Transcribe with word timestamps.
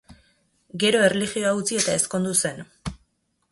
Gero 0.83 1.01
erlijioa 1.09 1.53
utzi 1.59 1.79
eta 1.83 1.97
ezkondu 2.01 2.35
zen. 2.47 2.67